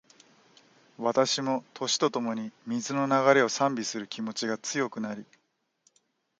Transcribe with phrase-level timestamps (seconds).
[0.97, 5.27] 私も、年とともに、水の流れを賛美する気持ちが強くなり